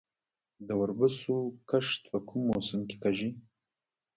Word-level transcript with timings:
د 0.67 0.69
وربشو 0.79 1.37
کښت 1.69 2.01
په 2.11 2.17
کوم 2.27 2.41
موسم 2.51 2.79
کې 2.89 2.97
کیږي؟ 3.03 3.29